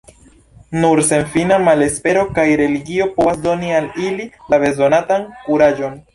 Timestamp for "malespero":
1.67-2.23